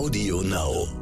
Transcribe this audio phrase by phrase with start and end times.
[0.00, 0.99] Audio Now.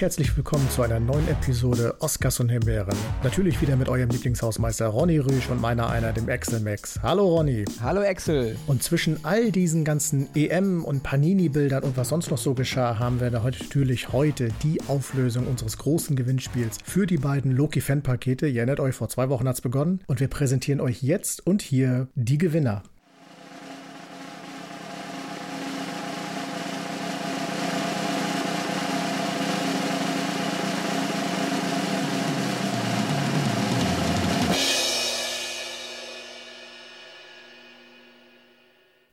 [0.00, 2.96] Herzlich willkommen zu einer neuen Episode Oscars und Himbeeren.
[3.22, 6.98] Natürlich wieder mit eurem Lieblingshausmeister Ronny Rüsch und meiner einer, dem Excel Max.
[7.02, 7.66] Hallo Ronny.
[7.82, 8.56] Hallo Excel.
[8.66, 13.20] Und zwischen all diesen ganzen EM- und Panini-Bildern und was sonst noch so geschah, haben
[13.20, 18.46] wir da heute natürlich heute die Auflösung unseres großen Gewinnspiels für die beiden Loki-Fan-Pakete.
[18.46, 20.00] Ihr erinnert euch, vor zwei Wochen hat es begonnen.
[20.06, 22.84] Und wir präsentieren euch jetzt und hier die Gewinner.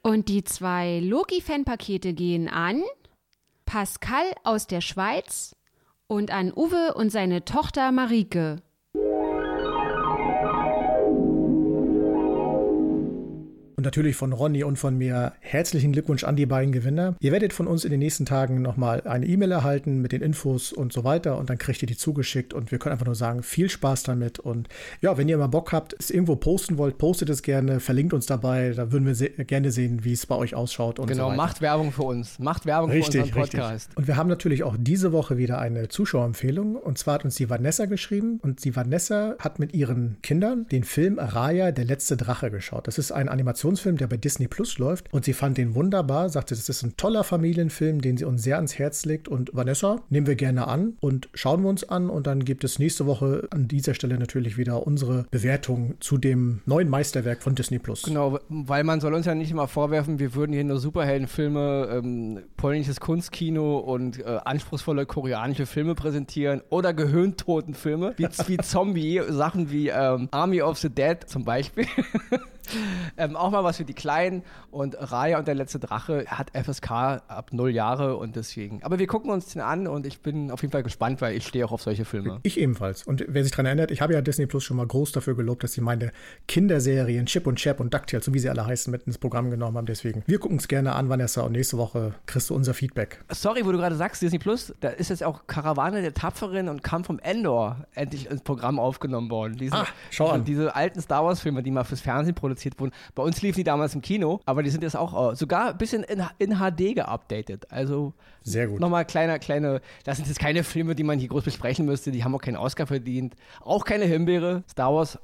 [0.07, 2.81] Und die zwei Loki-Fan-Pakete gehen an
[3.65, 5.53] Pascal aus der Schweiz
[6.07, 8.61] und an Uwe und seine Tochter Marike.
[13.79, 17.15] Und natürlich von Ronny und von mir herzlichen Glückwunsch an die beiden Gewinner.
[17.19, 20.73] Ihr werdet von uns in den nächsten Tagen nochmal eine E-Mail erhalten mit den Infos
[20.73, 23.43] und so weiter und dann kriegt ihr die zugeschickt und wir können einfach nur sagen,
[23.43, 24.67] viel Spaß damit und
[25.01, 28.25] ja, wenn ihr mal Bock habt, es irgendwo posten wollt, postet es gerne, verlinkt uns
[28.25, 31.29] dabei, da würden wir se gerne sehen, wie es bei euch ausschaut und genau, so
[31.29, 31.37] weiter.
[31.37, 33.89] macht Werbung für uns, macht Werbung richtig, für unseren Podcast.
[33.89, 33.97] Richtig.
[33.97, 37.47] Und wir haben natürlich auch diese Woche wieder eine Zuschauerempfehlung und zwar hat uns die
[37.47, 42.49] Vanessa geschrieben und die Vanessa hat mit ihren Kindern den Film Raya, der letzte Drache
[42.49, 42.87] geschaut.
[42.87, 43.29] Das ist ein
[43.67, 45.13] Animationsfilm, der bei Disney Plus läuft.
[45.13, 48.55] Und sie fand den wunderbar, sagte, das ist ein toller Familienfilm, den sie uns sehr
[48.55, 49.27] ans Herz legt.
[49.27, 52.09] Und Vanessa, nehmen wir gerne an und schauen wir uns an.
[52.09, 56.61] Und dann gibt es nächste Woche an dieser Stelle natürlich wieder unsere Bewertung zu dem
[56.65, 58.03] neuen Meisterwerk von Disney Plus.
[58.03, 62.39] Genau, weil man soll uns ja nicht immer vorwerfen, wir würden hier nur Superheldenfilme, ähm,
[62.55, 69.89] polnisches Kunstkino und äh, anspruchsvolle koreanische Filme präsentieren oder Gehirntotenfilme, wie, wie Zombie, Sachen wie
[69.89, 71.85] ähm, Army of the Dead zum Beispiel.
[73.17, 74.43] ähm, auch mal was für die Kleinen.
[74.71, 78.83] Und Raya und der letzte Drache hat FSK ab null Jahre und deswegen.
[78.83, 81.47] Aber wir gucken uns den an und ich bin auf jeden Fall gespannt, weil ich
[81.47, 82.39] stehe auch auf solche Filme.
[82.43, 83.03] Ich ebenfalls.
[83.03, 85.63] Und wer sich daran erinnert, ich habe ja Disney Plus schon mal groß dafür gelobt,
[85.63, 86.11] dass sie meine
[86.47, 89.77] Kinderserien Chip und Chap und DuckTales und wie sie alle heißen mit ins Programm genommen
[89.77, 89.85] haben.
[89.85, 91.41] Deswegen, wir gucken es gerne an, Vanessa.
[91.41, 93.23] Und nächste Woche kriegst du unser Feedback.
[93.31, 96.83] Sorry, wo du gerade sagst, Disney Plus, da ist jetzt auch Karawane der Tapferen und
[96.83, 99.57] Kampf vom Endor endlich ins Programm aufgenommen worden.
[99.57, 100.43] Diese, ah, schau an.
[100.43, 102.91] Diese alten Star Wars Filme, die mal fürs Fernsehen produziert wurden.
[103.15, 106.03] Bei uns liefen die damals im Kino, aber die sind jetzt auch sogar ein bisschen
[106.03, 107.65] in, in HD geupdatet.
[107.69, 108.13] Also
[108.43, 108.79] sehr gut.
[108.79, 112.23] Nochmal kleiner, kleine, das sind jetzt keine Filme, die man hier groß besprechen müsste, die
[112.23, 113.35] haben auch keinen Oscar verdient.
[113.61, 114.63] Auch keine Himbeere.
[114.69, 115.19] Star Wars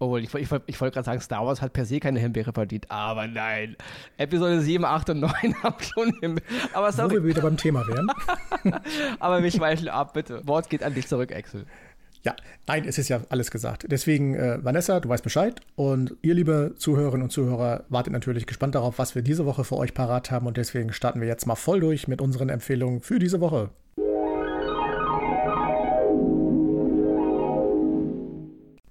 [0.00, 2.90] Oh, ich, ich, ich wollte gerade sagen, Star Wars hat per se keine Himbeere verdient,
[2.90, 3.76] aber nein.
[4.16, 6.46] Episode 7, 8 und 9 haben schon Himbeere.
[6.72, 7.10] Aber sorry.
[7.10, 8.08] Wo wir wieder beim Thema wären.
[9.20, 10.46] aber wir schweifeln ab, bitte.
[10.46, 11.64] Wort geht an dich zurück, Axel.
[12.24, 12.34] Ja,
[12.66, 13.84] nein, es ist ja alles gesagt.
[13.90, 15.60] Deswegen, äh, Vanessa, du weißt Bescheid.
[15.76, 19.76] Und ihr, liebe Zuhörerinnen und Zuhörer, wartet natürlich gespannt darauf, was wir diese Woche für
[19.76, 20.46] euch parat haben.
[20.46, 23.70] Und deswegen starten wir jetzt mal voll durch mit unseren Empfehlungen für diese Woche.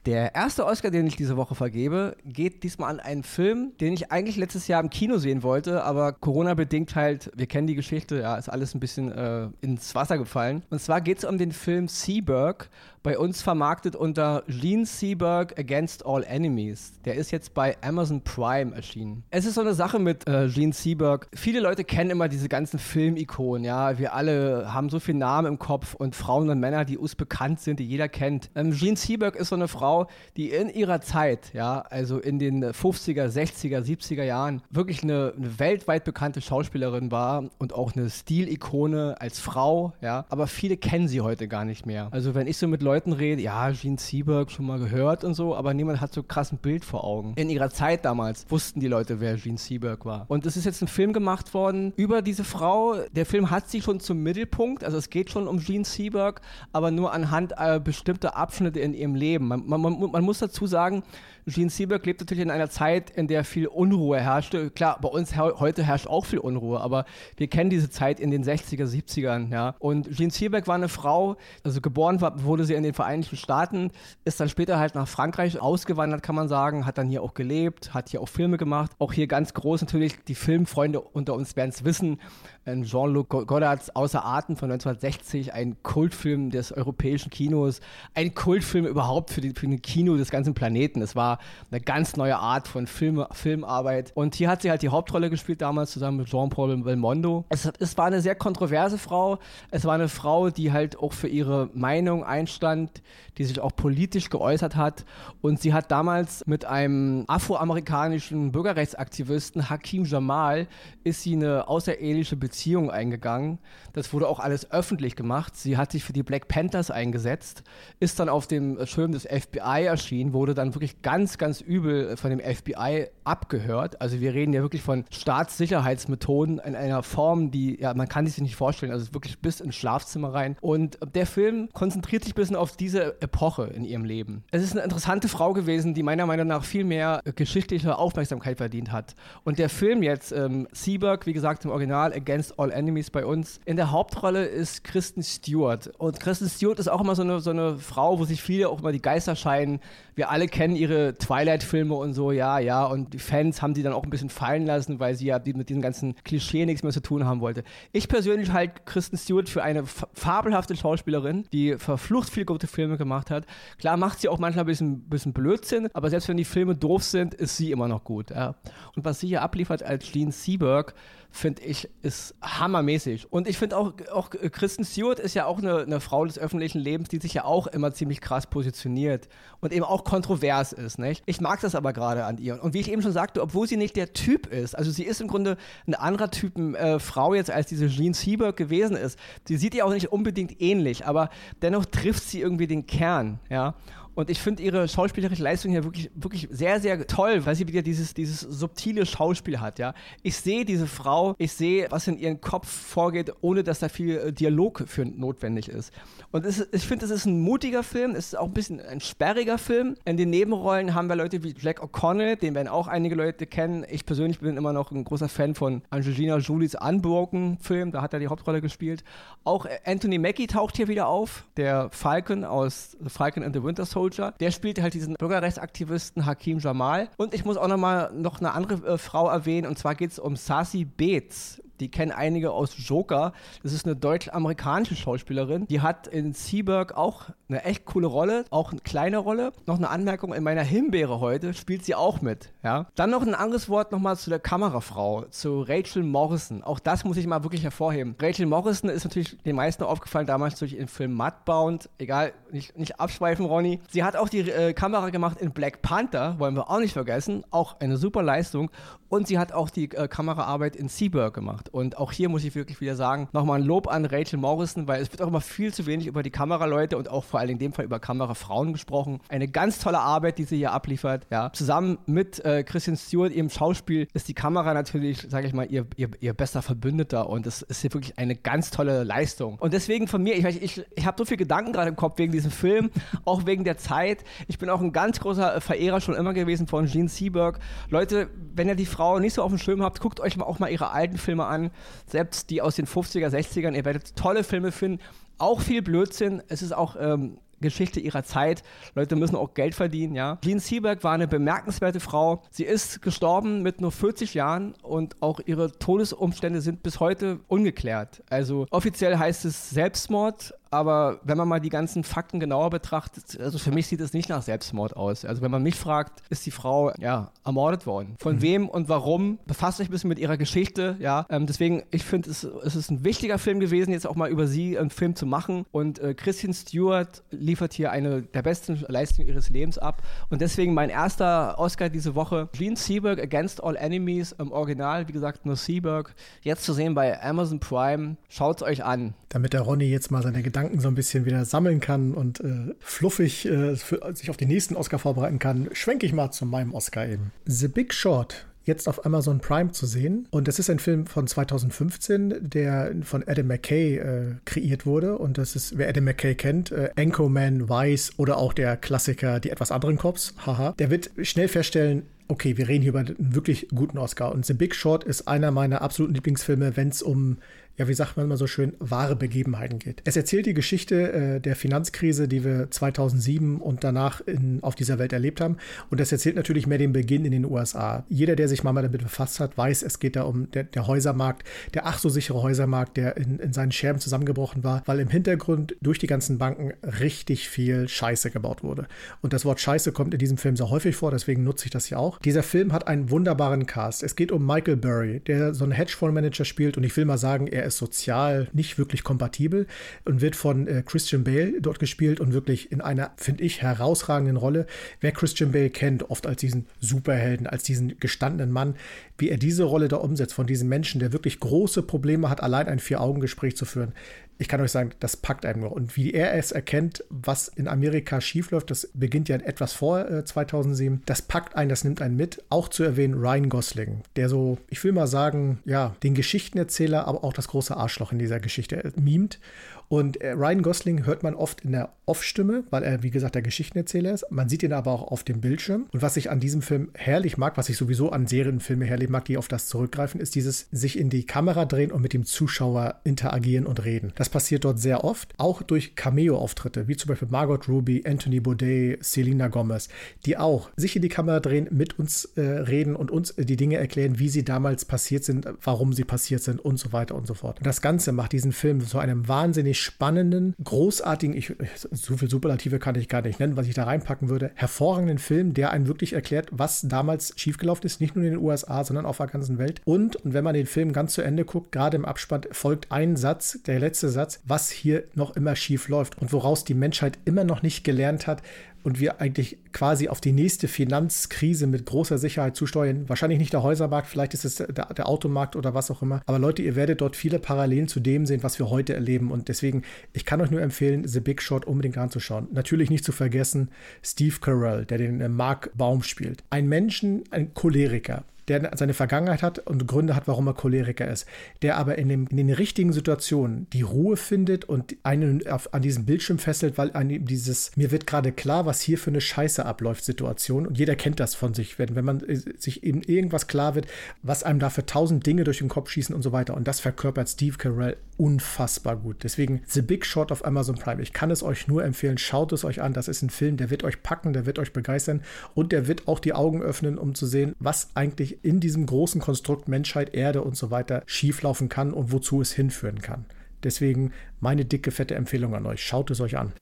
[0.06, 4.12] Der erste Oscar, den ich diese Woche vergebe, geht diesmal an einen Film, den ich
[4.12, 8.36] eigentlich letztes Jahr im Kino sehen wollte, aber Corona-bedingt halt, wir kennen die Geschichte, ja,
[8.36, 10.64] ist alles ein bisschen äh, ins Wasser gefallen.
[10.70, 12.70] Und zwar geht es um den Film Seaberg,
[13.04, 16.94] bei uns vermarktet unter Gene Seaberg Against All Enemies.
[17.04, 19.24] Der ist jetzt bei Amazon Prime erschienen.
[19.30, 21.28] Es ist so eine Sache mit äh, Gene Seaberg.
[21.34, 24.00] Viele Leute kennen immer diese ganzen Filmikonen, ja.
[24.00, 27.60] Wir alle haben so viele Namen im Kopf und Frauen und Männer, die uns bekannt
[27.60, 28.50] sind, die jeder kennt.
[28.56, 29.93] Ähm, Gene Seaberg ist so eine Frau,
[30.38, 35.60] die in ihrer Zeit, ja, also in den 50er, 60er, 70er Jahren, wirklich eine, eine
[35.60, 40.26] weltweit bekannte Schauspielerin war und auch eine Stilikone als Frau, ja.
[40.30, 42.08] Aber viele kennen sie heute gar nicht mehr.
[42.12, 45.56] Also wenn ich so mit Leuten rede, ja, Gene Seaberg schon mal gehört und so,
[45.56, 47.34] aber niemand hat so krass ein Bild vor Augen.
[47.36, 50.26] In ihrer Zeit damals wussten die Leute, wer Gene Seaberg war.
[50.28, 52.96] Und es ist jetzt ein Film gemacht worden über diese Frau.
[53.12, 56.42] Der Film hat sie schon zum Mittelpunkt, also es geht schon um Gene Seaberg,
[56.72, 59.48] aber nur anhand äh, bestimmter Abschnitte in ihrem Leben.
[59.48, 61.04] Man, man, man, man muss dazu sagen,
[61.46, 64.70] Gene Seaberg lebt natürlich in einer Zeit, in der viel Unruhe herrschte.
[64.70, 68.32] Klar, bei uns he heute herrscht auch viel Unruhe, aber wir kennen diese Zeit in
[68.32, 69.76] den 60er, 70ern, ja.
[69.80, 73.92] Und Gene Seaberg war eine Frau, also geboren war, wurde sie in den Vereinigten Staaten,
[74.24, 77.94] ist dann später halt nach Frankreich ausgewandert, kann man sagen, hat dann hier auch gelebt,
[77.94, 78.92] hat hier auch Filme gemacht.
[79.00, 82.20] Auch hier ganz groß natürlich, die Filmfreunde unter uns werden es wissen,
[82.66, 87.82] Jean-Luc Godards Außer Atem von 1960, ein Kultfilm des europäischen Kinos,
[88.14, 91.02] ein Kultfilm überhaupt für, die, für den Kino des ganzen Planeten.
[91.02, 91.40] Es war
[91.72, 94.12] eine ganz neue Art von Film, Filmarbeit.
[94.16, 97.44] Und hier hat sie halt die Hauptrolle gespielt damals zusammen mit Jean-Paul Belmondo.
[97.50, 99.40] Es, es war eine sehr kontroverse Frau.
[99.70, 103.02] Es war eine Frau, die halt auch für ihre Meinung einstand,
[103.38, 105.04] die sich auch politisch geäußert hat.
[105.42, 110.68] Und sie hat damals mit einem afroamerikanischen Bürgerrechtsaktivisten, Hakim Jamal,
[111.04, 112.53] ist sie eine außereheliche Beziehung
[112.90, 113.60] eingegangen.
[113.94, 115.56] Das wurde auch alles öffentlich gemacht.
[115.56, 117.64] Sie hat sich für die Black Panthers eingesetzt,
[118.00, 122.30] ist dann auf dem Schirm des FBI erschienen, wurde dann wirklich ganz, ganz übel von
[122.30, 124.02] dem FBI abgehört.
[124.02, 128.42] Also wir reden ja wirklich von Staatssicherheitsmethoden in einer Form, die, ja, man kann sich
[128.42, 128.92] nicht vorstellen.
[128.92, 130.58] Also wirklich bis ins Schlafzimmer rein.
[130.62, 134.44] Und der Film konzentriert sich ein bisschen auf diese Epoche in ihrem Leben.
[134.52, 138.92] Es ist eine interessante Frau gewesen, die meiner Meinung nach viel mehr geschichtliche Aufmerksamkeit verdient
[138.92, 139.16] hat.
[139.44, 143.60] Und der Film jetzt, ähm, Seaberg, wie gesagt, im Original Against All Enemies bei uns,
[143.66, 145.92] in der Hauptrolle ist Kristen Stewart.
[145.98, 148.80] Und Kristen Stewart ist auch immer so eine, so eine Frau, wo sich viele auch
[148.80, 149.80] immer die Geister scheinen.
[150.16, 152.86] Wir alle kennen ihre Twilight-Filme und so, ja, ja.
[152.86, 155.70] Und die Fans haben sie dann auch ein bisschen fallen lassen, weil sie ja mit
[155.70, 157.64] diesen ganzen Klischee nichts mehr zu tun haben wollte.
[157.92, 163.32] Ich persönlich halte Kristen Stewart für eine fabelhafte Schauspielerin, die verflucht viele gute Filme gemacht
[163.32, 163.46] hat.
[163.78, 167.04] Klar macht sie auch manchmal ein bisschen, bisschen Blödsinn, aber selbst wenn die Filme doof
[167.04, 168.30] sind, ist sie immer noch gut.
[168.30, 168.56] Ja.
[168.96, 170.94] Und was sie hier abliefert als Jean Seberg,
[171.36, 173.34] finde ich, ist hammermäßig.
[173.34, 176.78] Und ich finde auch, auch Kristen Stewart ist ja auch eine, eine, Frau des öffentlichen
[176.78, 179.28] Lebens, die sich ja auch immer ziemlich krass positioniert
[179.60, 181.00] und eben auch kontrovers ist.
[181.00, 181.24] Nicht?
[181.26, 182.62] Ich mag das aber gerade an ihr.
[182.62, 185.22] Und wie ich eben schon sagte, obwohl sie nicht der Typ ist, also sie ist
[185.22, 185.58] im Grunde
[185.88, 189.18] ein anderer Typ äh, Frau jetzt, als diese Jean Seberg gewesen ist.
[189.48, 191.30] Sie sieht ihr auch nicht unbedingt ähnlich, aber
[191.64, 193.40] dennoch trifft sie irgendwie den Kern.
[193.50, 193.74] Ja?
[194.16, 197.82] Und ich finde ihre schauspielerische Leistung hier wirklich, wirklich sehr, sehr toll, weil sie wieder
[197.82, 199.94] dieses, dieses subtile Schauspiel hat, ja.
[200.22, 204.18] Ich sehe diese Frau, ich sehe, was in ihrem Kopf vorgeht, ohne dass da viel
[204.18, 205.92] äh, Dialog für notwendig ist.
[206.32, 209.00] Und ist, ich finde, es ist ein mutiger Film, es ist auch ein bisschen ein
[209.00, 209.96] sperriger Film.
[210.06, 213.86] In den Nebenrollen haben wir Leute wie Jack O'Connell, den werden auch einige Leute kennen.
[213.90, 218.20] Ich persönlich bin immer noch ein großer Fan von Angelina Jolies Unbroken-Film, da hat er
[218.20, 219.04] die Hauptrolle gespielt.
[219.44, 223.86] Auch Anthony Mackie taucht hier wieder auf, der Falcon aus The Falcon and the Winter
[223.86, 224.34] Soldier Soldier.
[224.40, 227.10] Der spielt halt diesen Bürgerrechtsaktivisten Hakim Jamal.
[227.18, 230.20] Und ich muss auch nochmal noch eine andere äh, Frau erwähnen, und zwar geht es
[230.20, 231.62] um Sasi Beetz.
[231.80, 233.34] Die kennen einige aus Joker.
[233.64, 235.68] Das ist eine deutsch-amerikanische Schauspielerin.
[235.68, 239.52] Die hat in Seaberg auch eine echt coole Rolle, auch eine kleine Rolle.
[239.66, 242.52] Noch eine Anmerkung, in meiner Himbeere heute spielt sie auch mit.
[242.64, 242.88] Ja?
[242.96, 246.64] Dann noch ein anderes Wort nochmal zu der Kamerafrau, zu Rachel Morrison.
[246.64, 248.16] Auch das muss ich mal wirklich hervorheben.
[248.20, 251.90] Rachel Morrison ist natürlich den meisten aufgefallen, damals durch den Film Mudbound.
[251.98, 253.80] Egal, nicht, nicht abschweifen, Ronny.
[253.90, 257.44] Sie hat auch die äh, Kamera gemacht in Black Panther, wollen wir auch nicht vergessen.
[257.52, 258.70] Auch eine super Leistung.
[259.14, 261.70] Und sie hat auch die äh, Kameraarbeit in Seaberg gemacht.
[261.70, 265.04] Und auch hier muss ich wirklich wieder sagen, nochmal ein Lob an Rachel Morrison, weil
[265.04, 267.60] es wird auch immer viel zu wenig über die Kameraleute und auch vor allem in
[267.60, 269.20] dem Fall über Kamerafrauen gesprochen.
[269.30, 271.28] Eine ganz tolle Arbeit, die sie hier abliefert.
[271.30, 271.54] Ja.
[271.54, 275.86] Zusammen mit äh, Christian Stewart, ihrem Schauspiel, ist die Kamera natürlich, sage ich mal, ihr,
[275.96, 279.60] ihr, ihr bester Verbündeter und es ist hier wirklich eine ganz tolle Leistung.
[279.60, 282.32] Und deswegen von mir, ich, ich, ich habe so viele Gedanken gerade im Kopf wegen
[282.32, 282.90] diesem Film,
[283.26, 284.24] auch wegen der Zeit.
[284.48, 287.60] Ich bin auch ein ganz großer Verehrer schon immer gewesen von Gene Seberg.
[287.92, 290.46] Leute, wenn ihr die Frau Frau nicht so auf dem Schirm habt, guckt euch mal
[290.46, 291.72] auch mal ihre alten Filme an.
[292.08, 293.76] Selbst die aus den 50er, 60ern.
[293.76, 295.04] Ihr werdet tolle Filme finden.
[295.38, 296.42] Auch viel Blödsinn.
[296.48, 298.64] Es ist auch ähm, Geschichte ihrer Zeit.
[298.96, 300.38] Leute müssen auch Geld verdienen, ja.
[300.42, 302.44] Jean Seberg war eine bemerkenswerte Frau.
[302.50, 308.24] Sie ist gestorben mit nur 40 Jahren und auch ihre Todesumstände sind bis heute ungeklärt.
[308.30, 313.60] Also offiziell heißt es Selbstmord, aber wenn man mal die ganzen Fakten genauer betrachtet, also
[313.60, 315.24] für mich sieht es nicht nach Selbstmord aus.
[315.24, 318.16] Also wenn man mich fragt, ist die Frau ja ermordet worden.
[318.18, 318.42] Von mhm.
[318.42, 319.38] wem und warum?
[319.46, 321.28] Befasst euch ein bisschen mit ihrer Geschichte, ja.
[321.30, 324.48] Ähm, deswegen, ich finde, es, es, ist ein wichtiger Film gewesen, jetzt auch mal über
[324.48, 325.66] sie einen Film zu machen.
[325.72, 330.02] Und äh, Christian Stewart liefert hier eine der besten Leistungen ihres Lebens ab.
[330.32, 335.14] Und deswegen mein erster Oscar diese Woche, Gene Seberg Against All Enemies im Original, wie
[335.14, 336.16] gesagt, nur Seberg.
[336.42, 338.18] Jetzt zu sehen bei Amazon Prime.
[338.28, 339.14] Schaut es euch an.
[339.30, 342.40] Damit der Ronny jetzt mal seine Gedanken Gedanken so ein bisschen wieder sammeln kann und
[342.40, 346.46] äh, fluffig äh, für, sich auf den nächsten Oscar vorbereiten kann, schwenke ich mal zu
[346.46, 347.32] meinem Oscar eben.
[347.46, 350.26] The Big Short jetzt auf Amazon Prime zu sehen.
[350.32, 355.18] Und das ist ein Film von 2015, der von Adam McKay äh, kreiert wurde.
[355.18, 359.50] Und das ist, wer Adam McKay kennt, äh, Anchorman, Vice oder auch der Klassiker Die
[359.50, 363.68] etwas anderen Cops, haha, der wird schnell feststellen, okay, wir reden hier über einen wirklich
[363.76, 364.32] guten Oscar.
[364.32, 367.38] Und The Big Short ist einer meiner absoluten Lieblingsfilme, wenn es um
[367.78, 370.02] ja, wie sagt man immer so schön, wahre Begebenheiten geht.
[370.06, 375.00] Es erzählt die Geschichte äh, der Finanzkrise, die wir 2007 und danach in, auf dieser
[375.00, 375.58] Welt erlebt haben.
[375.90, 378.06] Und es erzählt natürlich mehr den Beginn in den USA.
[378.10, 381.48] Jeder, der sich mal damit befasst hat, weiß, es geht da um der, der Häusermarkt,
[381.74, 385.76] der ach so sichere Häusermarkt, der in, in seinen Scherben zusammengebrochen war, weil im Hintergrund
[385.82, 388.88] durch die ganzen Banken richtig viel Scheiße gebaut wurde.
[389.22, 391.86] Und das Wort Scheiße kommt in diesem Film sehr häufig vor, deswegen nutze ich das
[391.86, 392.20] hier auch.
[392.20, 394.04] Dieser Film hat einen wunderbaren Cast.
[394.04, 397.48] Es geht um Michael Burry, der so einen Hedgefondsmanager spielt und ich will mal sagen,
[397.48, 399.68] er ist sozial nicht wirklich kompatibel
[400.06, 404.38] und wird von äh, Christian Bale dort gespielt und wirklich in einer, finde ich, herausragenden
[404.38, 404.68] Rolle.
[405.02, 408.76] Wer Christian Bale kennt, oft als diesen Superhelden, als diesen gestandenen Mann,
[409.18, 412.68] wie er diese Rolle da umsetzt von diesem Menschen, der wirklich große Probleme hat, allein
[412.68, 413.94] ein Vier-Augen-Gespräch zu führen.
[414.38, 415.72] Ich kann euch sagen, das packt einen nur.
[415.72, 420.26] Und wie er es erkennt, was in Amerika schiefläuft, das beginnt ja etwas vor äh,
[420.26, 422.44] 2007, das packt einen, das nimmt einen mit.
[422.50, 427.24] Auch zu erwähnen Ryan Gosling, der so, ich will mal sagen, ja, den Geschichtenerzähler, aber
[427.24, 429.40] auch das große Arschloch in dieser Geschichte äh, mimt.
[429.88, 433.42] Und äh, Ryan Gosling hört man oft in der Off-Stimme, weil er, wie gesagt, der
[433.42, 434.26] Geschichtenerzähler ist.
[434.30, 435.86] Man sieht ihn aber auch auf dem Bildschirm.
[435.92, 439.26] Und was ich an diesem Film herrlich mag, was ich sowieso an Serienfilmen herrlich mag,
[439.26, 443.00] die auf das zurückgreifen, ist dieses sich in die Kamera drehen und mit dem Zuschauer
[443.04, 444.12] interagieren und reden.
[444.16, 449.04] Das passiert dort sehr oft, auch durch Cameo-Auftritte, wie zum Beispiel Margot Ruby, Anthony Baudet,
[449.04, 449.88] Selena Gomez,
[450.26, 453.78] die auch sich in die Kamera drehen, mit uns äh, reden und uns die Dinge
[453.78, 457.34] erklären, wie sie damals passiert sind, warum sie passiert sind und so weiter und so
[457.34, 457.60] fort.
[457.60, 461.54] Und das Ganze macht diesen Film zu einem wahnsinnig spannenden, großartigen, ich,
[461.92, 465.54] so viel Superlative kann ich gar nicht nennen, was ich da reinpacken würde, hervorragenden Film,
[465.54, 469.18] der einen wirklich erklärt, was damals schiefgelaufen ist, nicht nur in den USA, sondern auf
[469.18, 469.82] der ganzen Welt.
[469.86, 473.16] Und, und wenn man den Film ganz zu Ende guckt, gerade im Abspann folgt ein
[473.16, 477.44] Satz, der letzte Satz, was hier noch immer schief läuft und woraus die Menschheit immer
[477.44, 478.42] noch nicht gelernt hat,
[478.84, 483.08] und wir eigentlich quasi auf die nächste Finanzkrise mit großer Sicherheit zusteuern.
[483.08, 486.22] Wahrscheinlich nicht der Häusermarkt, vielleicht ist es der, der, Automarkt oder was auch immer.
[486.26, 489.32] Aber Leute, ihr werdet dort viele Parallelen zu dem sehen, was wir heute erleben.
[489.32, 492.48] Und deswegen, ich kann euch nur empfehlen, The Big Shot unbedingt anzuschauen.
[492.52, 493.70] Natürlich nicht zu vergessen,
[494.04, 496.44] Steve Carell, der den äh, Mark Baum spielt.
[496.50, 501.26] Ein Menschen, ein Choleriker der seine Vergangenheit hat und Gründe hat, warum er Choleriker ist,
[501.62, 505.82] der aber in, dem, in den richtigen Situationen die Ruhe findet und einen auf, an
[505.82, 509.66] diesem Bildschirm fesselt, weil einem dieses, mir wird gerade klar, was hier für eine Scheiße
[509.66, 510.68] abläuft, Situation.
[510.68, 513.88] Und jeder kennt das von sich, wenn, wenn man äh, sich eben irgendwas klar wird,
[514.22, 516.56] was einem da für tausend Dinge durch den Kopf schießen und so weiter.
[516.56, 519.24] Und das verkörpert Steve Carell unfassbar gut.
[519.24, 521.02] Deswegen The Big Shot auf Amazon Prime.
[521.02, 522.94] Ich kann es euch nur empfehlen, schaut es euch an.
[522.94, 525.22] Das ist ein Film, der wird euch packen, der wird euch begeistern
[525.56, 529.22] und der wird auch die Augen öffnen, um zu sehen, was eigentlich in diesem großen
[529.22, 533.26] Konstrukt Menschheit, Erde und so weiter schieflaufen kann und wozu es hinführen kann.
[533.64, 535.84] Deswegen meine dicke, fette Empfehlung an euch.
[535.84, 536.54] Schaut es euch an.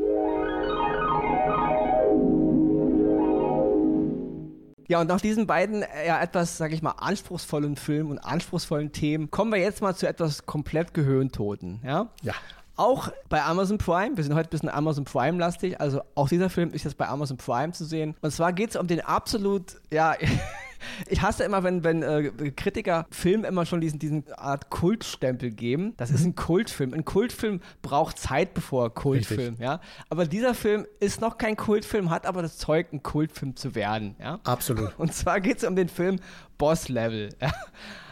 [4.91, 8.91] Ja, und nach diesen beiden äh, ja etwas, sag ich mal, anspruchsvollen Filmen und anspruchsvollen
[8.91, 11.79] Themen kommen wir jetzt mal zu etwas komplett Gehirntoten.
[11.85, 12.09] Ja.
[12.23, 12.33] Ja.
[12.75, 16.71] Auch bei Amazon Prime, wir sind heute ein bisschen Amazon Prime-lastig, also auch dieser Film
[16.71, 18.15] ist jetzt bei Amazon Prime zu sehen.
[18.19, 20.15] Und zwar geht es um den absolut, ja,
[21.07, 25.93] ich hasse immer, wenn, wenn äh, Kritiker Filmen immer schon diesen, diesen Art Kultstempel geben.
[25.97, 26.93] Das ist ein Kultfilm.
[26.93, 29.81] Ein Kultfilm braucht Zeit, bevor er Kultfilm, ja.
[30.09, 34.15] Aber dieser Film ist noch kein Kultfilm, hat aber das Zeug, ein Kultfilm zu werden,
[34.19, 34.39] ja.
[34.43, 34.97] Absolut.
[34.97, 36.19] Und zwar geht es um den Film
[36.57, 37.29] Boss Level.
[37.41, 37.51] Ja.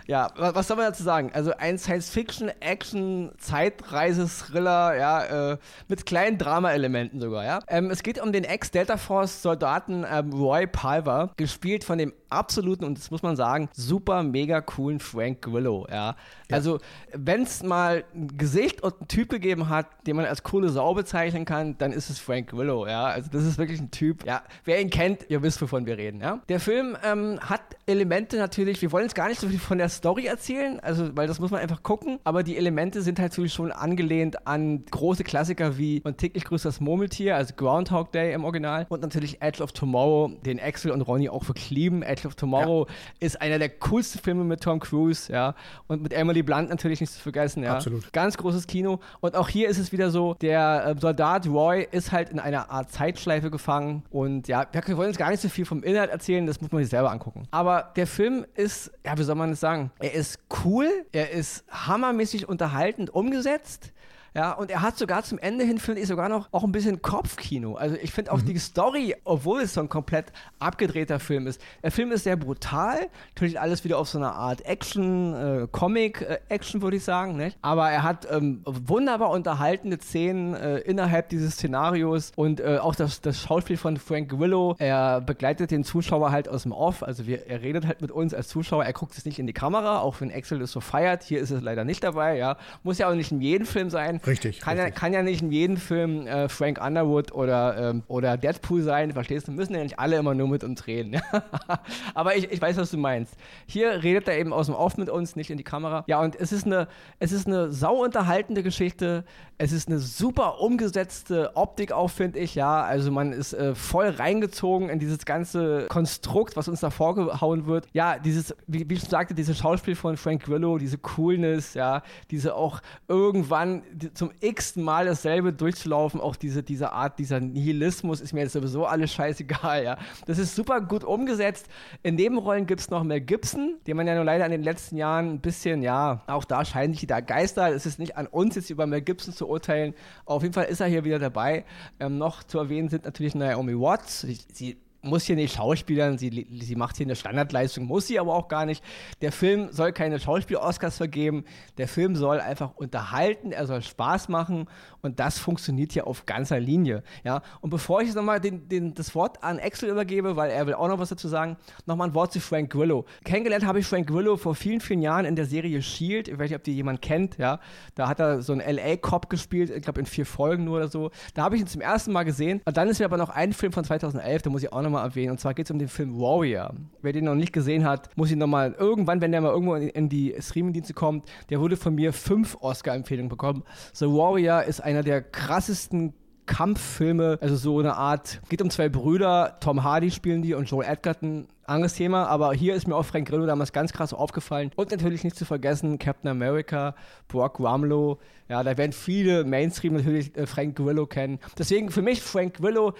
[0.10, 1.30] Ja, was soll man dazu sagen?
[1.36, 7.60] Also ein Science-Fiction, Action, Zeitreise-Thriller, ja, äh, mit kleinen Drama-Elementen sogar, ja.
[7.68, 12.98] Ähm, es geht um den Ex-Delta Force-Soldaten ähm, Roy Palver, gespielt von dem absoluten, und
[12.98, 16.16] das muss man sagen, super mega coolen Frank Grillo, ja.
[16.50, 16.58] Ja.
[16.58, 16.80] Also,
[17.14, 20.94] wenn es mal ein Gesicht und einen Typ gegeben hat, den man als coole Sau
[20.94, 23.06] bezeichnen kann, dann ist es Frank Grillo, ja.
[23.06, 24.44] Also, das ist wirklich ein Typ, ja.
[24.66, 26.42] Wer ihn kennt, ihr wisst, wovon wir reden, ja.
[26.50, 29.90] Der Film ähm, hat Elemente natürlich, wir wollen jetzt gar nicht so viel von der
[29.90, 33.54] Story erzählen, also weil das muss man einfach gucken, aber die Elemente sind halt natürlich
[33.54, 38.44] schon angelehnt an große Klassiker wie Und täglich grüßt das Murmeltier, also Groundhog Day im
[38.44, 42.02] Original und natürlich Edge of Tomorrow, den Axel und Ronny auch wirklich lieben.
[42.02, 42.94] Edge of Tomorrow ja.
[43.20, 45.56] ist einer der coolsten Filme mit Tom Cruise, ja,
[45.88, 47.76] und mit Emily Blunt natürlich nicht zu vergessen, ja.
[47.76, 48.12] Absolut.
[48.14, 52.12] Ganz großes Kino und auch hier ist es wieder so, der äh, Soldat Roy ist
[52.12, 55.66] halt in einer Art Zeitschleife gefangen und ja, wir wollen jetzt gar nicht so viel
[55.66, 57.48] vom Inhalt erzählen, das muss man sich selber angucken.
[57.52, 59.92] Aber der Film ist, ja, wie soll man es sagen?
[60.00, 63.92] Er ist cool, er ist hammermäßig unterhaltend umgesetzt.
[64.36, 67.02] Ja, und er hat sogar zum Ende hin, finde ich, sogar noch auch ein bisschen
[67.02, 67.76] Kopfkino.
[67.76, 68.46] Also ich finde auch mhm.
[68.46, 70.28] die Story, obwohl es so ein komplett
[70.60, 71.62] abgedrehter Film ist.
[71.84, 76.80] Der Film ist sehr brutal, natürlich alles wieder auf so einer Art Action, äh, Comic-Action,
[76.80, 77.38] äh, würde ich sagen.
[77.38, 77.58] Nicht?
[77.62, 83.22] Aber er hat ähm, wunderbar unterhaltende Szenen äh, innerhalb dieses Szenarios und äh, auch das,
[83.22, 84.76] das Schauspiel von Frank Willow.
[84.80, 88.34] Er begleitet den Zuschauer halt aus dem Off, also wir, er redet halt mit uns
[88.34, 91.24] als Zuschauer, er guckt es nicht in die Kamera, auch wenn Axel es so feiert.
[91.24, 92.58] Hier ist es leider nicht dabei, ja.
[92.84, 94.19] Muss ja auch nicht in jedem Film sein.
[94.26, 94.60] Richtig.
[94.60, 94.96] Kann, richtig.
[94.96, 99.12] Ja, kann ja nicht in jedem Film äh, Frank Underwood oder, ähm, oder Deadpool sein,
[99.12, 99.52] verstehst du?
[99.52, 101.22] Müssen ja nicht alle immer nur mit uns reden.
[102.14, 103.36] Aber ich, ich weiß, was du meinst.
[103.66, 106.04] Hier redet er eben aus dem Off mit uns, nicht in die Kamera.
[106.08, 106.88] Ja, und es ist eine,
[107.20, 109.24] es ist eine sau unterhaltende Geschichte.
[109.58, 112.84] Es ist eine super umgesetzte Optik auch, finde ich, ja.
[112.84, 117.88] Also man ist äh, voll reingezogen in dieses ganze Konstrukt, was uns da vorgehauen wird.
[117.94, 122.04] Ja, dieses, wie, wie ich schon sagte, dieses Schauspiel von Frank Grillo, diese Coolness, ja,
[122.32, 128.34] diese auch irgendwann zum x-ten Mal dasselbe durchzulaufen, auch diese, diese Art, dieser Nihilismus ist
[128.34, 129.98] mir jetzt sowieso alles scheißegal, ja.
[130.26, 131.68] Das ist super gut umgesetzt.
[132.04, 134.98] In Nebenrollen gibt es noch Mel Gibson, den man ja nur leider in den letzten
[134.98, 137.74] Jahren ein bisschen, ja, auch da scheinen sich da Geister.
[137.74, 139.94] Es ist nicht an uns jetzt über Mel Gibson zu urteilen.
[140.26, 141.66] Auf jeden Fall ist er hier wieder dabei.
[142.00, 144.26] Ähm, noch zu erwähnen sind natürlich Naomi Watts.
[144.54, 148.48] Sie muss hier nicht schauspielern, sie, sie macht hier eine Standardleistung, muss sie aber auch
[148.48, 148.84] gar nicht.
[149.22, 151.46] Der Film soll keine Schauspiel-Oscars vergeben,
[151.78, 154.68] der Film soll einfach unterhalten, er soll Spaß machen
[155.02, 157.04] und das funktioniert hier auf ganzer Linie.
[157.24, 157.42] Ja?
[157.62, 160.74] Und bevor ich jetzt nochmal den, den, das Wort an Axel übergebe, weil er will
[160.74, 163.06] auch noch was dazu sagen, nochmal ein Wort zu Frank Grillo.
[163.24, 166.50] Kennengelernt habe ich Frank Grillo vor vielen, vielen Jahren in der Serie Shield, ich weiß
[166.50, 167.60] nicht, ob die jemand kennt, ja,
[167.96, 171.12] da hat er so einen LA-Cop gespielt, ich glaube in vier Folgen nur oder so.
[171.34, 173.54] Da habe ich ihn zum ersten Mal gesehen und dann ist mir aber noch ein
[173.54, 175.32] Film von 2011, da muss ich auch noch nochmal erwähnen.
[175.32, 176.74] Und zwar geht es um den Film Warrior.
[177.02, 180.10] Wer den noch nicht gesehen hat, muss ihn nochmal irgendwann, wenn der mal irgendwo in,
[180.10, 183.64] die Streamingdienste kommt, der wurde von mir fünf Oscar-Empfehlungen bekommen.
[183.94, 186.14] The Warrior ist einer der krassesten
[186.50, 190.88] Kampffilme, also so eine Art, geht um zwei Brüder, Tom Hardy spielen die und Joel
[190.88, 191.48] Edgerton.
[191.64, 194.72] Anderes Thema, aber hier ist mir auch Frank Grillo damals ganz krass aufgefallen.
[194.76, 196.96] Und natürlich nicht zu vergessen, Captain America,
[197.28, 198.18] Brock Rumlow.
[198.48, 201.38] Ja, da werden viele Mainstream natürlich äh, Frank Grillo kennen.
[201.60, 202.96] Deswegen für mich Frank Grillo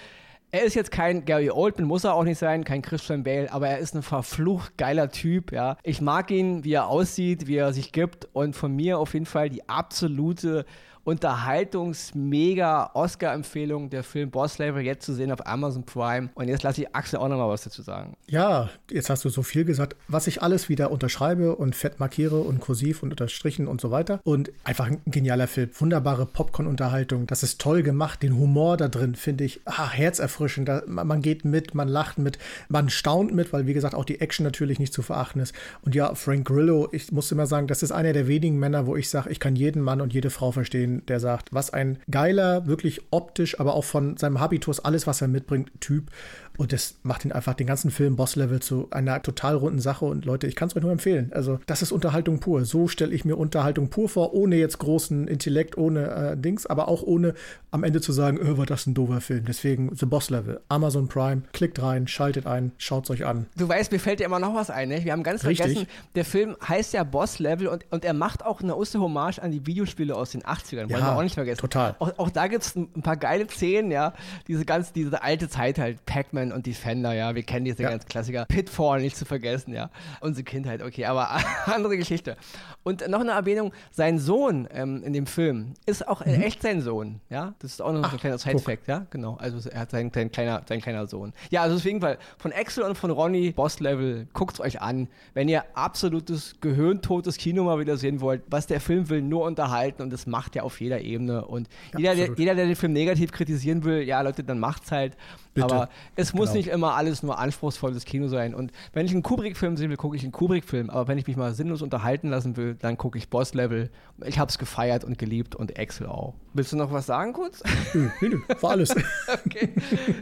[0.52, 3.68] er ist jetzt kein Gary Oldman, muss er auch nicht sein, kein Christian Bale, aber
[3.68, 5.78] er ist ein verflucht geiler Typ, ja.
[5.84, 9.26] Ich mag ihn, wie er aussieht, wie er sich gibt und von mir auf jeden
[9.26, 10.66] Fall die absolute
[11.10, 16.30] Unterhaltungs-Mega-Oscar-Empfehlung, der Film Boss Level, jetzt zu sehen auf Amazon Prime.
[16.36, 18.14] Und jetzt lasse ich Axel auch nochmal was dazu sagen.
[18.28, 22.42] Ja, jetzt hast du so viel gesagt, was ich alles wieder unterschreibe und fett markiere
[22.42, 24.20] und kursiv und unterstrichen und so weiter.
[24.24, 25.72] Und einfach ein genialer Film.
[25.80, 27.26] Wunderbare Popcorn-Unterhaltung.
[27.26, 28.22] Das ist toll gemacht.
[28.22, 30.70] Den Humor da drin finde ich ach, herzerfrischend.
[30.70, 32.38] Da, man geht mit, man lacht mit,
[32.68, 35.56] man staunt mit, weil wie gesagt auch die Action natürlich nicht zu verachten ist.
[35.82, 38.96] Und ja, Frank Grillo, ich muss immer sagen, das ist einer der wenigen Männer, wo
[38.96, 42.68] ich sage, ich kann jeden Mann und jede Frau verstehen, der sagt, was ein geiler,
[42.68, 46.12] wirklich optisch, aber auch von seinem Habitus, alles, was er mitbringt, Typ.
[46.60, 50.04] Und das macht ihn einfach den ganzen Film Boss-Level zu einer total runden Sache.
[50.04, 51.32] Und Leute, ich kann es euch nur empfehlen.
[51.34, 52.66] Also, das ist Unterhaltung pur.
[52.66, 56.90] So stelle ich mir Unterhaltung pur vor, ohne jetzt großen Intellekt, ohne äh, Dings, aber
[56.90, 57.34] auch ohne
[57.72, 59.46] am Ende zu sagen, oh, war das ein doofer Film.
[59.46, 60.60] Deswegen The Boss-Level.
[60.68, 63.46] Amazon Prime, klickt rein, schaltet ein, schaut es euch an.
[63.56, 64.90] Du weißt, mir fällt dir immer noch was ein.
[64.90, 65.06] Ne?
[65.06, 65.66] Wir haben ganz Richtig.
[65.66, 69.66] vergessen, der Film heißt ja Boss-Level und, und er macht auch eine Osterhommage an die
[69.66, 70.92] Videospiele aus den 80ern.
[70.92, 71.62] Wollen wir auch nicht vergessen.
[71.62, 71.96] Total.
[72.00, 74.14] Auch, auch da gibt es ein, ein, paar geile Szenen, ja.
[74.50, 77.90] Diese ganz, diese alte Zeit halt, Pac-Man und Defender, ja wir kennen diese ja.
[77.90, 78.46] ganz Klassiker.
[78.46, 79.90] Pitfall nicht zu vergessen, ja.
[80.22, 81.30] Unsere Kindheit, okay, aber
[81.66, 82.36] andere Geschichte.
[82.84, 86.42] Und noch eine Erwähnung, sein Sohn ähm, in dem Film ist auch mhm.
[86.42, 87.54] echt sein Sohn, ja.
[87.60, 89.36] Das ist auch noch Ach, ein kleiner Side-Fact, ja, genau.
[89.36, 91.34] Also er hat sein, sein, kleiner, sein kleiner Sohn.
[91.50, 95.08] Ja, also deswegen, weil von Axel und von Ronny, Boss-Level, guckt es euch an.
[95.34, 100.02] Wenn ihr absolutes gehirntotes Kino mal wieder sehen wollt, was der Film will, nur unterhalten
[100.02, 101.46] und das macht er auf jeder Ebene.
[101.46, 104.92] Und ja, jeder, der, jeder, der den Film negativ kritisieren will, ja, Leute, dann macht's
[104.92, 105.16] halt.
[105.62, 105.76] Bitte.
[105.76, 106.58] Aber es muss genau.
[106.58, 108.54] nicht immer alles nur anspruchsvolles Kino sein.
[108.56, 110.90] Und wenn ich einen Kubrick-Film sehen will, gucke ich einen Kubrick-Film.
[110.90, 113.90] Aber wenn ich mich mal sinnlos unterhalten lassen will, dann gucke ich Boss-Level.
[114.26, 116.34] Ich habe es gefeiert und geliebt und Excel auch.
[116.54, 117.62] Willst du noch was sagen kurz?
[117.94, 118.96] Nö, nö, war alles.
[119.46, 119.70] okay.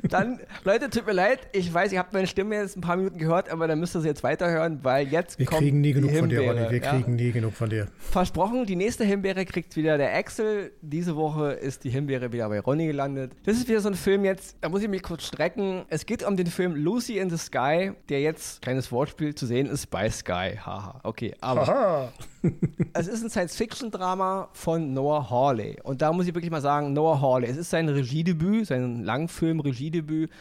[0.10, 1.40] Dann, Leute, tut mir leid.
[1.54, 4.02] Ich weiß, ihr habt meine Stimme jetzt ein paar Minuten gehört, aber dann müsst ihr
[4.02, 6.70] sie jetzt weiterhören, weil jetzt Wir kommt kriegen nie genug von dir, Ronny.
[6.70, 6.92] Wir ja.
[6.92, 7.88] kriegen nie genug von dir.
[7.98, 10.72] Versprochen, die nächste Himbeere kriegt wieder der Excel.
[10.82, 13.34] Diese Woche ist die Himbeere wieder bei Ronny gelandet.
[13.46, 15.86] Das ist wieder so ein Film jetzt, da muss ich mich kurz strecken.
[15.90, 19.68] Es geht um den Film Lucy in the Sky, der jetzt, kleines Wortspiel, zu sehen
[19.68, 20.58] ist bei Sky.
[20.60, 22.12] Haha, okay, aber
[22.94, 25.80] es ist ein Science-Fiction-Drama von Noah Hawley.
[25.84, 30.32] Und da muss ich wirklich mal sagen, Noah Hawley, es ist sein Regiedebüt, sein Langfilm-Regiedebüt.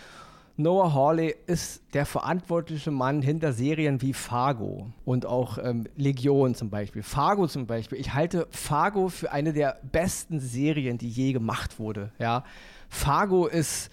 [0.59, 6.71] Noah Hawley ist der verantwortliche Mann hinter Serien wie Fargo und auch ähm, Legion zum
[6.71, 7.03] Beispiel.
[7.03, 8.01] Fargo zum Beispiel.
[8.01, 12.11] Ich halte Fargo für eine der besten Serien, die je gemacht wurde.
[12.19, 12.43] Ja,
[12.89, 13.91] Fargo ist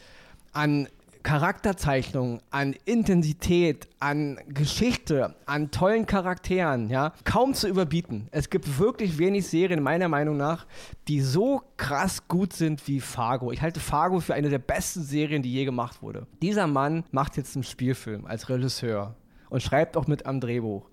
[0.53, 0.87] an
[1.23, 8.27] Charakterzeichnung, an Intensität, an Geschichte, an tollen Charakteren, ja, kaum zu überbieten.
[8.31, 10.67] Es gibt wirklich wenig Serien, meiner Meinung nach,
[11.07, 13.53] die so krass gut sind wie Fargo.
[13.53, 16.27] Ich halte Fargo für eine der besten Serien, die je gemacht wurde.
[16.41, 19.15] Dieser Mann macht jetzt einen Spielfilm als Regisseur
[19.49, 20.89] und schreibt auch mit am Drehbuch.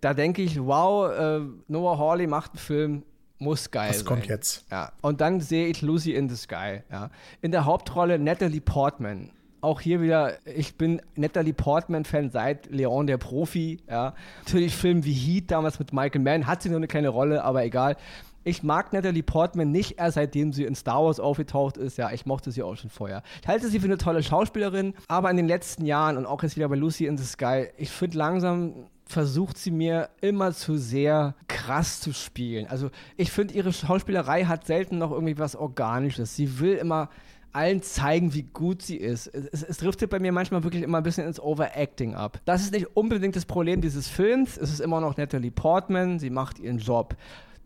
[0.00, 3.02] Da denke ich, wow, äh, Noah Hawley macht einen Film,
[3.38, 4.06] muss geil Was sein.
[4.06, 4.64] kommt jetzt?
[4.70, 4.92] Ja.
[5.02, 6.82] Und dann sehe ich Lucy in the Sky.
[6.90, 7.10] Ja.
[7.42, 9.30] In der Hauptrolle Natalie Portman.
[9.60, 13.80] Auch hier wieder, ich bin Natalie Portman-Fan seit Leon der Profi.
[13.88, 14.14] Ja.
[14.44, 17.64] Natürlich Filme wie Heat damals mit Michael Mann, hat sie nur eine kleine Rolle, aber
[17.64, 17.96] egal.
[18.44, 21.98] Ich mag Natalie Portman nicht erst seitdem sie in Star Wars aufgetaucht ist.
[21.98, 23.24] Ja, ich mochte sie auch schon vorher.
[23.42, 26.54] Ich halte sie für eine tolle Schauspielerin, aber in den letzten Jahren und auch jetzt
[26.54, 31.34] wieder bei Lucy in the Sky, ich finde langsam versucht sie mir immer zu sehr
[31.48, 32.66] krass zu spielen.
[32.66, 36.34] Also ich finde, ihre Schauspielerei hat selten noch irgendwie was Organisches.
[36.34, 37.08] Sie will immer
[37.52, 39.28] allen zeigen, wie gut sie ist.
[39.28, 42.40] Es, es, es, driftet bei mir manchmal wirklich immer ein bisschen ins Overacting ab.
[42.44, 44.58] Das ist nicht unbedingt das Problem dieses Films.
[44.58, 46.18] Es ist immer noch Natalie Portman.
[46.18, 47.16] Sie macht ihren Job.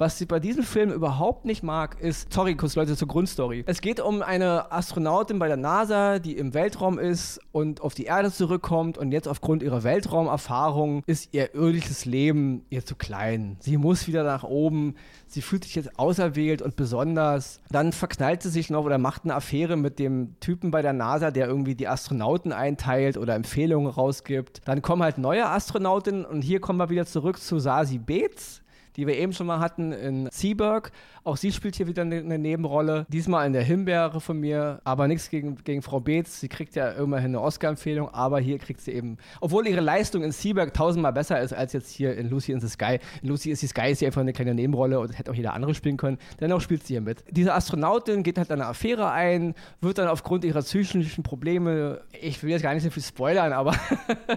[0.01, 3.65] Was sie bei diesem Film überhaupt nicht mag, ist, sorry, kurz Leute zur Grundstory.
[3.67, 8.05] Es geht um eine Astronautin bei der NASA, die im Weltraum ist und auf die
[8.05, 13.59] Erde zurückkommt und jetzt aufgrund ihrer Weltraumerfahrung ist ihr irdisches Leben ihr zu klein.
[13.61, 14.95] Sie muss wieder nach oben.
[15.27, 17.61] Sie fühlt sich jetzt auserwählt und besonders.
[17.71, 21.31] Dann verknallt sie sich noch oder macht eine Affäre mit dem Typen bei der NASA,
[21.31, 24.63] der irgendwie die Astronauten einteilt oder Empfehlungen rausgibt.
[24.65, 28.60] Dann kommen halt neue Astronautinnen und hier kommen wir wieder zurück zu Sasi Beetz
[28.97, 30.93] die wir eben schon mal hatten in Seaburg.
[31.25, 33.07] Auch sie spielt hier wieder eine, Nebenrolle.
[33.09, 36.41] Diesmal in der Himbeere von mir, aber nichts gegen, gegen Frau Beetz.
[36.41, 40.33] Sie kriegt ja immerhin eine Oscar-Empfehlung, aber hier kriegt sie eben, obwohl ihre Leistung in
[40.33, 42.99] Seaburg tausendmal besser ist als jetzt hier in Lucy in the Sky.
[43.23, 45.55] In Lucy is the Sky ist sie einfach eine kleine Nebenrolle und hätte auch jeder
[45.55, 46.19] andere spielen können.
[46.41, 47.25] Dennoch spielt sie hier mit.
[47.31, 52.51] Diese Astronautin geht halt eine Affäre ein, wird dann aufgrund ihrer psychischen Probleme, ich will
[52.51, 53.75] jetzt gar nicht so viel spoilern, aber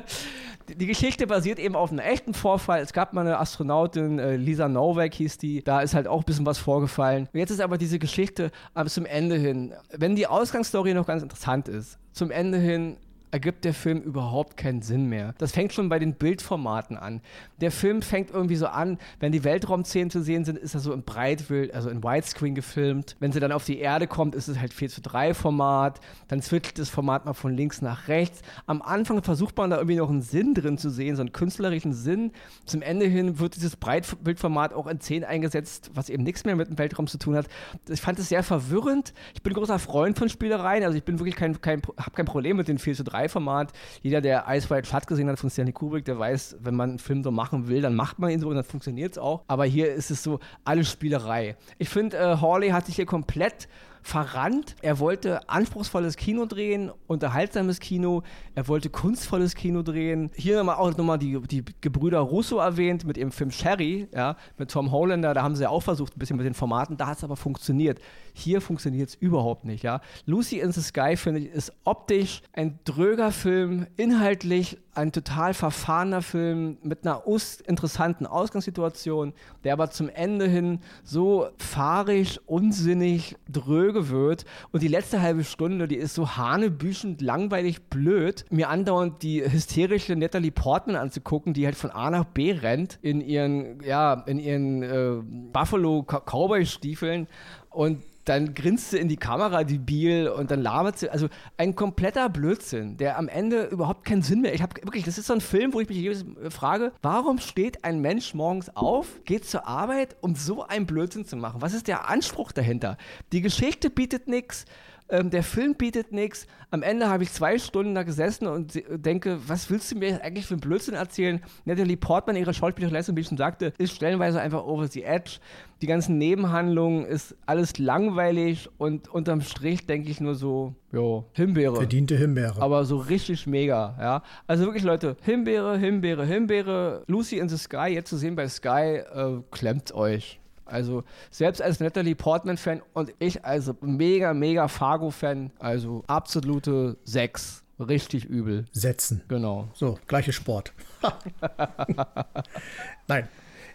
[0.68, 2.82] die Geschichte basiert eben auf einem echten Vorfall.
[2.82, 6.26] Es gab mal eine Astronautin, äh, Lisa Novak hieß die, da ist halt auch ein
[6.26, 7.28] bisschen was vorgefallen.
[7.34, 11.24] Und jetzt ist aber diese Geschichte äh, zum Ende hin, wenn die Ausgangsstory noch ganz
[11.24, 12.98] interessant ist, zum Ende hin
[13.34, 15.34] ergibt der Film überhaupt keinen Sinn mehr.
[15.40, 17.20] Das fängt schon bei den Bildformaten an.
[17.62, 20.94] Der Film fängt irgendwie so an, wenn die Weltraumszenen zu sehen sind, ist er so
[20.94, 23.16] im Breitbild, also in Widescreen gefilmt.
[23.20, 26.00] Wenn sie dann auf die Erde kommt, ist es halt 4 zu 3 Format.
[26.28, 28.44] Dann zwittelt das Format mal von links nach rechts.
[28.68, 31.94] Am Anfang versucht man da irgendwie noch einen Sinn drin zu sehen, so einen künstlerischen
[31.94, 32.34] Sinn.
[32.66, 36.68] Zum Ende hin wird dieses Breitbildformat auch in 10 eingesetzt, was eben nichts mehr mit
[36.68, 37.48] dem Weltraum zu tun hat.
[37.90, 39.12] Ich fand es sehr verwirrend.
[39.34, 42.58] Ich bin großer Freund von Spielereien, also ich bin wirklich kein, kein habe kein Problem
[42.58, 43.72] mit den 4 zu 3 3-Format.
[44.02, 47.00] Jeder, der Ice White Shut gesehen hat von Stanley Kubrick, der weiß, wenn man einen
[47.00, 49.44] Film so machen will, dann macht man ihn so und dann funktioniert es auch.
[49.48, 51.56] Aber hier ist es so alles Spielerei.
[51.78, 53.68] Ich finde, äh, Hawley hat sich hier komplett
[54.04, 54.76] verrannt.
[54.82, 58.24] Er wollte anspruchsvolles Kino drehen, unterhaltsames Kino.
[58.54, 60.30] Er wollte kunstvolles Kino drehen.
[60.36, 64.72] Hier nochmal auch nochmal die, die Gebrüder Russo erwähnt mit ihrem Film Sherry, ja, mit
[64.72, 65.34] Tom Hollander.
[65.34, 66.98] Da haben sie ja auch versucht, ein bisschen mit den Formaten.
[66.98, 68.00] Da hat es aber funktioniert.
[68.34, 70.02] Hier funktioniert es überhaupt nicht, ja.
[70.26, 76.22] Lucy in the Sky, finde ich, ist optisch ein dröger Film, inhaltlich ein total verfahrener
[76.22, 77.24] Film mit einer
[77.66, 84.46] interessanten Ausgangssituation, der aber zum Ende hin so fahrig, unsinnig, dröge wird.
[84.72, 88.46] Und die letzte halbe Stunde, die ist so hanebüchend, langweilig, blöd.
[88.50, 93.22] Mir andauernd die hysterische Natalie Portman anzugucken, die halt von A nach B rennt in
[93.22, 97.28] ihren, ja, in ihren äh, Buffalo Cowboy Stiefeln
[97.70, 101.10] und dann grinst sie in die Kamera, die Biel, und dann labert sie.
[101.10, 104.54] Also ein kompletter Blödsinn, der am Ende überhaupt keinen Sinn mehr.
[104.54, 107.84] Ich habe wirklich, das ist so ein Film, wo ich mich jedes frage, warum steht
[107.84, 111.62] ein Mensch morgens auf, geht zur Arbeit, um so einen Blödsinn zu machen?
[111.62, 112.98] Was ist der Anspruch dahinter?
[113.32, 114.66] Die Geschichte bietet nichts.
[115.10, 116.48] Ähm, der Film bietet nichts.
[116.72, 120.46] Am Ende habe ich zwei Stunden da gesessen und denke, was willst du mir eigentlich
[120.46, 121.42] für einen Blödsinn erzählen?
[121.66, 125.40] Natalie Portman, ihre schauspielerische Leistung, wie ich schon sagte, ist stellenweise einfach over the edge.
[125.82, 131.76] Die ganzen Nebenhandlungen ist alles langweilig und unterm Strich denke ich nur so, jo, Himbeere.
[131.76, 132.62] Verdiente Himbeere.
[132.62, 134.24] Aber so richtig mega, ja.
[134.48, 139.02] Also wirklich, Leute, Himbeere, Himbeere, Himbeere, Lucy in the Sky, jetzt zu sehen bei Sky,
[139.14, 140.40] äh, klemmt euch.
[140.66, 147.64] Also selbst als Natalie Portman-Fan und ich als mega, mega Fargo-Fan, also absolute 6.
[147.80, 148.66] Richtig übel.
[148.72, 149.24] Setzen.
[149.28, 149.68] Genau.
[149.74, 150.74] So, gleiche Sport.
[153.08, 153.28] Nein.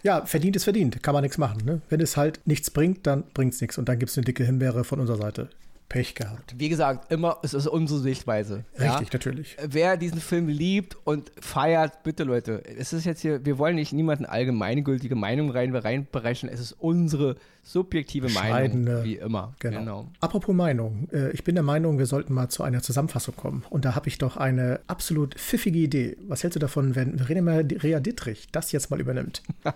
[0.02, 1.02] Ja, verdient ist verdient.
[1.02, 1.64] Kann man nichts machen.
[1.64, 1.80] Ne?
[1.88, 3.78] Wenn es halt nichts bringt, dann bringt es nichts.
[3.78, 5.50] Und dann gibt es eine dicke Himbeere von unserer Seite.
[5.88, 6.54] Pech gehabt.
[6.58, 8.64] Wie gesagt, immer, es ist unsere Sichtweise.
[8.72, 9.06] Richtig, ja?
[9.12, 9.56] natürlich.
[9.66, 13.92] Wer diesen Film liebt und feiert, bitte Leute, es ist jetzt hier, wir wollen nicht
[13.92, 19.54] niemanden allgemeingültige Meinung rein, reinberechnen, es ist unsere subjektive Meinung, wie immer.
[19.58, 19.78] Genau.
[19.78, 20.06] genau.
[20.20, 23.64] Apropos Meinung, äh, ich bin der Meinung, wir sollten mal zu einer Zusammenfassung kommen.
[23.70, 26.16] Und da habe ich doch eine absolut pfiffige Idee.
[26.26, 29.42] Was hältst du davon, wenn Verena Rea Dittrich das jetzt mal übernimmt?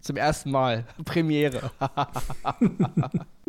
[0.00, 0.84] Zum ersten Mal.
[1.04, 1.70] Premiere.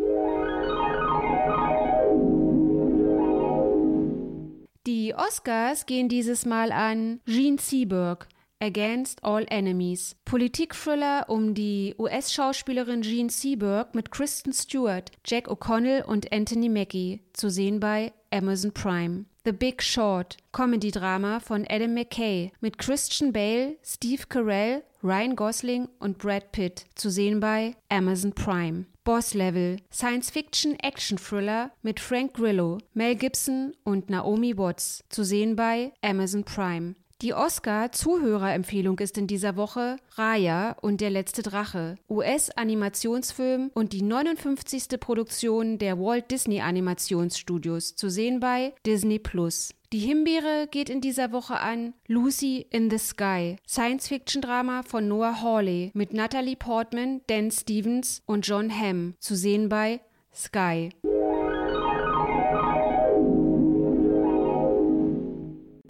[5.14, 8.26] Die Oscars gehen dieses Mal an Gene Seberg,
[8.58, 10.16] Against All Enemies.
[10.24, 17.48] Politikthriller um die US-Schauspielerin Jean Seberg mit Kristen Stewart, Jack O'Connell und Anthony Mackie, zu
[17.48, 19.26] sehen bei Amazon Prime.
[19.44, 26.18] The Big Short, Comedy-Drama von Adam McKay mit Christian Bale, Steve Carell, Ryan Gosling und
[26.18, 28.86] Brad Pitt, zu sehen bei Amazon Prime.
[29.04, 36.44] Boss Level, Science-Fiction-Action-Thriller mit Frank Grillo, Mel Gibson und Naomi Watts, zu sehen bei Amazon
[36.44, 36.94] Prime.
[37.22, 45.00] Die Oscar-Zuhörerempfehlung ist in dieser Woche Raya und der letzte Drache, US-Animationsfilm und die 59.
[45.00, 49.74] Produktion der Walt Disney Animationsstudios, zu sehen bei Disney Plus.
[49.92, 55.92] Die Himbeere geht in dieser Woche an Lucy in the Sky, Science-Fiction-Drama von Noah Hawley
[55.94, 60.00] mit Natalie Portman, Dan Stevens und John Hamm, zu sehen bei
[60.34, 60.90] Sky.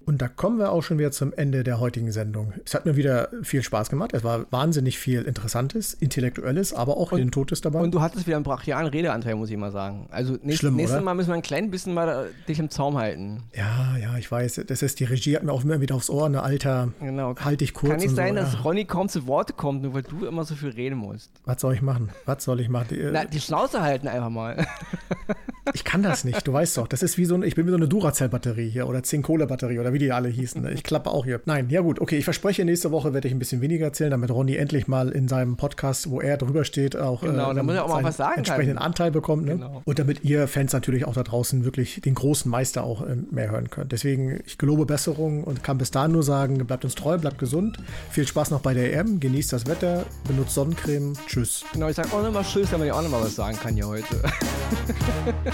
[0.06, 2.52] Und da kommen wir auch schon wieder zum Ende der heutigen Sendung.
[2.64, 4.12] Es hat mir wieder viel Spaß gemacht.
[4.12, 7.80] Es war wahnsinnig viel Interessantes, Intellektuelles, aber auch und, Totes dabei.
[7.80, 10.06] Und du hattest wieder einen brachialen Redeanteil, muss ich mal sagen.
[10.10, 11.04] Also nächst, Schlimm, nächstes oder?
[11.04, 13.42] Mal müssen wir ein klein bisschen mal äh, dich im Zaum halten.
[13.54, 14.62] Ja, ja, ich weiß.
[14.66, 17.34] Das ist, die Regie hat mir auch immer wieder aufs Ohr, ne Alter, genau.
[17.36, 17.92] halt dich kurz.
[17.92, 18.60] Kann nicht sein, so, dass ja.
[18.60, 21.30] Ronny kaum zu Worte kommt, nur weil du immer so viel reden musst.
[21.44, 22.10] Was soll ich machen?
[22.26, 22.88] Was soll ich machen?
[22.90, 24.66] Die, Na, die Schnauze halten einfach mal.
[25.72, 26.86] ich kann das nicht, du weißt doch.
[26.86, 29.92] Das ist wie so ein, ich bin wie so eine Duracell-Batterie hier oder Zink-Kohle-Batterie oder
[29.92, 30.62] wie die alle hießen.
[30.62, 30.72] Ne?
[30.72, 31.40] Ich klappe auch hier.
[31.46, 34.30] Nein, ja gut, okay, ich verspreche, nächste Woche werde ich ein bisschen weniger erzählen, damit
[34.30, 37.84] Ronny endlich mal in seinem Podcast, wo er drüber steht, auch, genau, äh, damit er
[37.84, 38.86] auch mal was sagen entsprechenden kann.
[38.86, 39.46] Anteil bekommt.
[39.46, 39.52] Ne?
[39.52, 39.82] Genau.
[39.84, 43.50] Und damit ihr Fans natürlich auch da draußen wirklich den großen Meister auch äh, mehr
[43.50, 43.92] hören könnt.
[43.92, 47.78] Deswegen, ich gelobe Besserung und kann bis dahin nur sagen, bleibt uns treu, bleibt gesund.
[48.10, 51.14] Viel Spaß noch bei der EM, genießt das Wetter, benutzt Sonnencreme.
[51.26, 51.64] Tschüss.
[51.72, 54.04] Genau, ich sage auch nochmal Tschüss, damit ich auch nochmal was sagen kann hier heute.